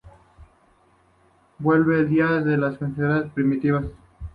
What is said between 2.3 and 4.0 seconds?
y se las considera primitivas.